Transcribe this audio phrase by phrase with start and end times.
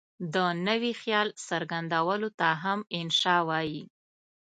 [0.33, 0.35] د
[0.67, 3.81] نوي خیال څرګندولو ته هم انشأ وايي.